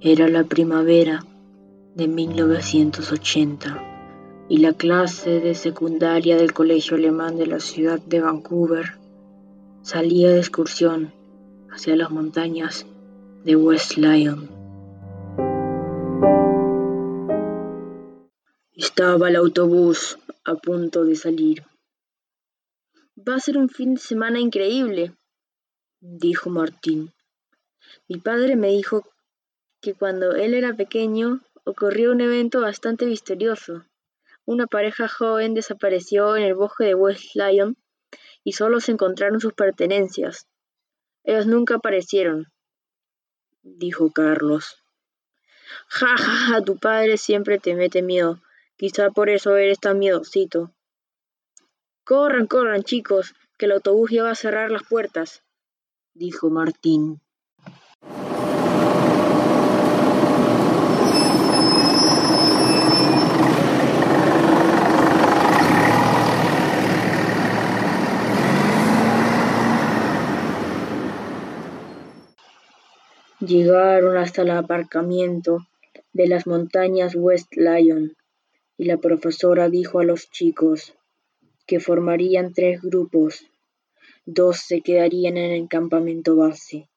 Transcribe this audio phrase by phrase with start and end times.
[0.00, 1.24] Era la primavera
[1.94, 3.82] de 1980
[4.48, 8.94] y la clase de secundaria del colegio alemán de la ciudad de Vancouver
[9.82, 11.12] salía de excursión
[11.70, 12.86] hacia las montañas
[13.44, 14.48] de West Lyon.
[18.74, 21.62] Estaba el autobús a punto de salir.
[23.18, 25.16] Va a ser un fin de semana increíble,
[26.00, 27.14] dijo Martín.
[28.08, 29.04] Mi padre me dijo
[29.80, 33.86] que cuando él era pequeño ocurrió un evento bastante misterioso.
[34.44, 37.78] Una pareja joven desapareció en el bosque de West Lyon
[38.44, 40.46] y solo se encontraron sus pertenencias.
[41.24, 42.52] Ellos nunca aparecieron,
[43.62, 44.76] dijo Carlos.
[45.88, 48.42] Ja, ja, ja, tu padre siempre te mete miedo.
[48.76, 50.75] Quizá por eso eres tan miedosito.
[52.06, 55.42] Corran, corran, chicos, que el autobús ya va a cerrar las puertas,
[56.14, 57.20] dijo Martín.
[73.40, 75.66] Llegaron hasta el aparcamiento
[76.12, 78.16] de las montañas West Lyon
[78.78, 80.95] y la profesora dijo a los chicos
[81.66, 83.46] que formarían tres grupos.
[84.24, 86.88] Dos se quedarían en el campamento base,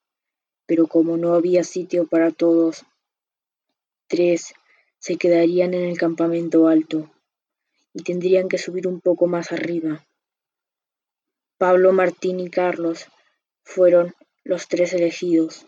[0.65, 2.85] pero como no había sitio para todos,
[4.07, 4.53] tres
[4.99, 7.09] se quedarían en el campamento alto
[7.93, 10.05] y tendrían que subir un poco más arriba.
[11.57, 13.07] Pablo, Martín y Carlos
[13.63, 15.65] fueron los tres elegidos.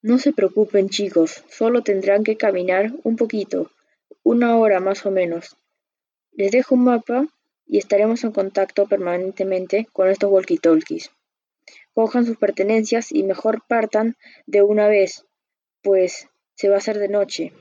[0.00, 3.70] No se preocupen chicos, solo tendrán que caminar un poquito
[4.22, 5.56] una hora más o menos.
[6.32, 7.26] Les dejo un mapa
[7.68, 11.10] y estaremos en contacto permanentemente con estos walkie-talkies.
[11.92, 14.16] Cojan sus pertenencias y mejor partan
[14.46, 15.26] de una vez,
[15.82, 17.52] pues se va a hacer de noche,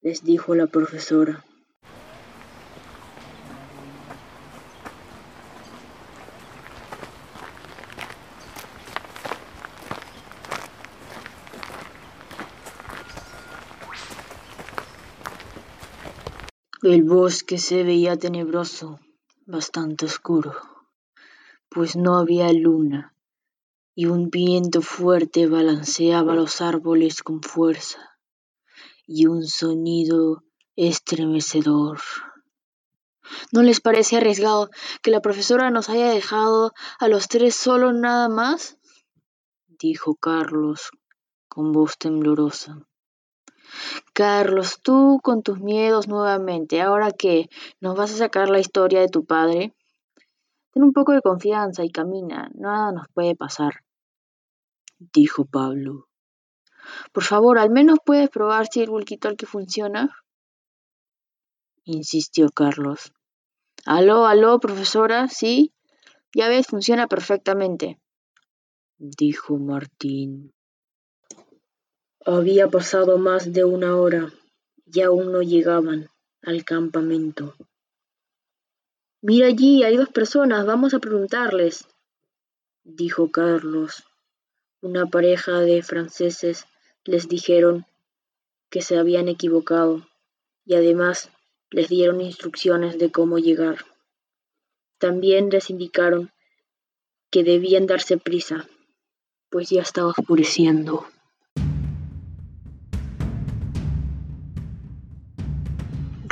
[0.00, 1.44] les dijo la profesora.
[16.88, 19.00] El bosque se veía tenebroso,
[19.44, 20.52] bastante oscuro,
[21.68, 23.12] pues no había luna,
[23.96, 28.20] y un viento fuerte balanceaba los árboles con fuerza,
[29.04, 30.44] y un sonido
[30.76, 31.98] estremecedor.
[33.50, 34.70] ¿No les parece arriesgado
[35.02, 38.78] que la profesora nos haya dejado a los tres solos nada más?
[39.66, 40.90] dijo Carlos
[41.48, 42.86] con voz temblorosa.
[44.12, 46.80] Carlos, tú con tus miedos nuevamente.
[46.80, 47.48] ¿Ahora qué?
[47.80, 49.74] ¿Nos vas a sacar la historia de tu padre?
[50.72, 52.50] Ten un poco de confianza y camina.
[52.54, 53.82] Nada nos puede pasar,
[54.98, 56.08] dijo Pablo.
[57.12, 60.14] Por favor, al menos puedes probar si el walkie-talkie funciona,
[61.84, 63.12] insistió Carlos.
[63.84, 65.72] Aló, aló, profesora, ¿sí?
[66.34, 67.98] Ya ves, funciona perfectamente,
[68.98, 70.55] dijo Martín.
[72.28, 74.32] Había pasado más de una hora
[74.84, 76.10] y aún no llegaban
[76.42, 77.54] al campamento.
[79.22, 81.86] Mira allí, hay dos personas, vamos a preguntarles,
[82.82, 84.02] dijo Carlos.
[84.80, 86.66] Una pareja de franceses
[87.04, 87.86] les dijeron
[88.70, 90.04] que se habían equivocado
[90.64, 91.30] y además
[91.70, 93.84] les dieron instrucciones de cómo llegar.
[94.98, 96.32] También les indicaron
[97.30, 98.66] que debían darse prisa,
[99.48, 101.06] pues ya estaba oscureciendo.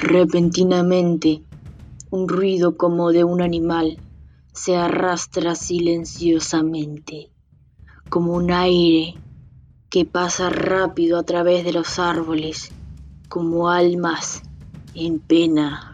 [0.07, 1.47] Repentinamente,
[2.11, 4.03] un ruido como de un animal
[4.53, 7.33] se arrastra silenciosamente,
[8.11, 9.19] como un aire
[9.89, 12.71] que pasa rápido a través de los árboles,
[13.31, 14.43] como almas
[14.93, 15.94] en pena.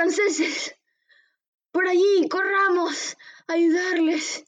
[0.00, 0.74] Franceses.
[1.72, 4.46] Por allí, corramos, ayudarles,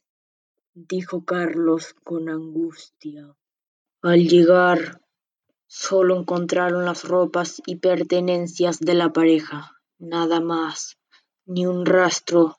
[0.72, 3.36] dijo Carlos con angustia.
[4.00, 5.02] Al llegar,
[5.66, 10.96] solo encontraron las ropas y pertenencias de la pareja, nada más,
[11.44, 12.58] ni un rastro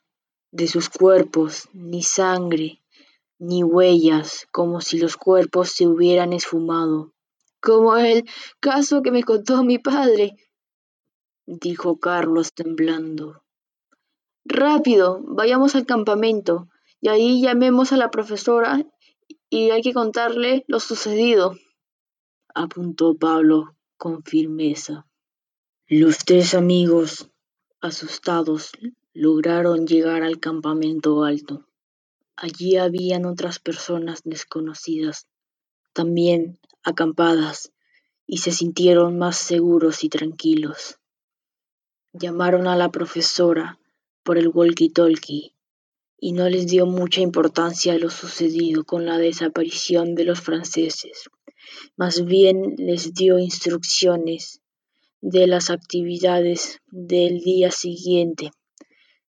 [0.52, 2.80] de sus cuerpos, ni sangre,
[3.40, 7.12] ni huellas, como si los cuerpos se hubieran esfumado.
[7.60, 8.24] Como el
[8.60, 10.36] caso que me contó mi padre,
[11.46, 13.42] dijo Carlos temblando.
[14.44, 16.68] Rápido, vayamos al campamento
[17.00, 18.84] y ahí llamemos a la profesora
[19.50, 21.54] y hay que contarle lo sucedido,
[22.54, 25.06] apuntó Pablo con firmeza.
[25.86, 27.30] Los tres amigos,
[27.80, 28.72] asustados,
[29.12, 31.66] lograron llegar al campamento alto.
[32.36, 35.28] Allí habían otras personas desconocidas,
[35.92, 37.72] también acampadas,
[38.26, 40.98] y se sintieron más seguros y tranquilos.
[42.16, 43.80] Llamaron a la profesora
[44.22, 45.52] por el walkie-talkie
[46.16, 51.28] y no les dio mucha importancia a lo sucedido con la desaparición de los franceses.
[51.96, 54.60] Más bien les dio instrucciones
[55.20, 58.52] de las actividades del día siguiente.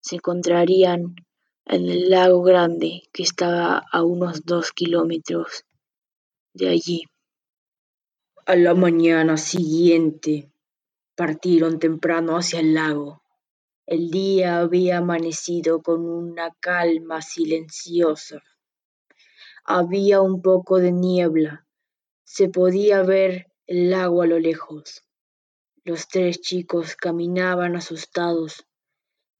[0.01, 1.17] Se encontrarían
[1.65, 5.65] en el lago Grande, que estaba a unos dos kilómetros
[6.53, 7.05] de allí.
[8.45, 10.51] A la mañana siguiente
[11.15, 13.23] partieron temprano hacia el lago.
[13.87, 18.43] El día había amanecido con una calma silenciosa.
[19.65, 21.67] Había un poco de niebla.
[22.25, 25.05] Se podía ver el lago a lo lejos.
[25.85, 28.67] Los tres chicos caminaban asustados.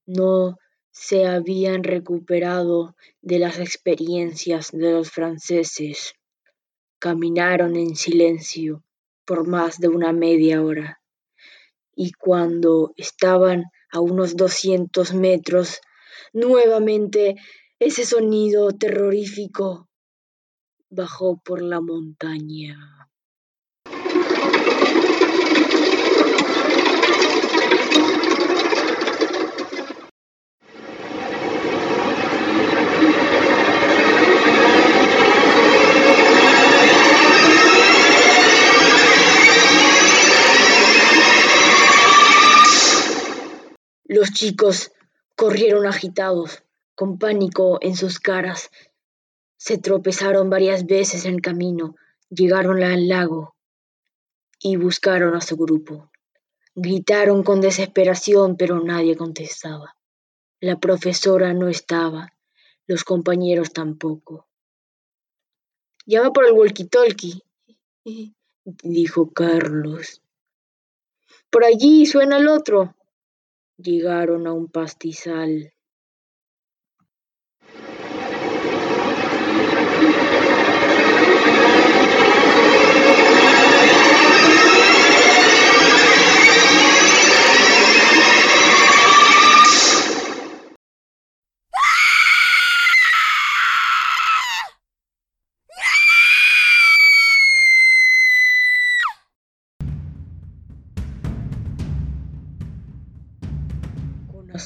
[0.05, 0.57] No
[0.91, 6.13] se habían recuperado de las experiencias de los franceses.
[6.99, 8.83] Caminaron en silencio
[9.25, 11.01] por más de una media hora
[11.95, 15.79] y cuando estaban a unos doscientos metros,
[16.33, 17.35] nuevamente
[17.79, 19.89] ese sonido terrorífico
[20.89, 23.04] bajó por la montaña.
[44.07, 44.91] Los chicos
[45.35, 46.63] corrieron agitados,
[46.93, 48.69] con pánico en sus caras.
[49.57, 51.95] Se tropezaron varias veces en el camino,
[52.29, 53.55] llegaron al lago
[54.59, 56.11] y buscaron a su grupo.
[56.75, 59.97] Gritaron con desesperación, pero nadie contestaba.
[60.59, 62.31] La profesora no estaba,
[62.85, 64.47] los compañeros tampoco.
[66.05, 67.41] Llama por el walkie-talkie,
[68.63, 70.21] dijo Carlos.
[71.49, 72.94] Por allí suena el otro,
[73.77, 75.74] llegaron a un pastizal.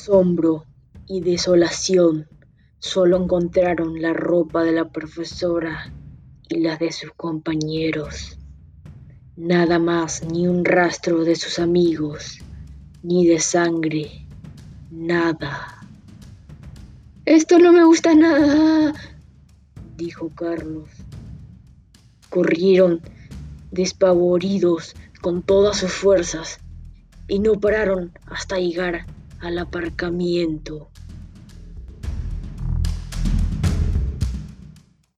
[0.09, 0.65] Asombro
[1.05, 2.27] y desolación,
[2.79, 5.93] solo encontraron la ropa de la profesora
[6.49, 8.39] y la de sus compañeros.
[9.35, 12.39] Nada más, ni un rastro de sus amigos,
[13.03, 14.25] ni de sangre,
[14.89, 15.87] nada.
[17.25, 18.93] Esto no me gusta nada,
[19.95, 20.89] dijo Carlos.
[22.31, 23.01] Corrieron
[23.69, 26.59] despavoridos con todas sus fuerzas
[27.27, 29.05] y no pararon hasta llegar
[29.39, 30.89] al aparcamiento